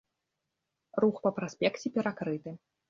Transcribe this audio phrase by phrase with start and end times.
[1.05, 2.61] Рух па праспекце перакрыты.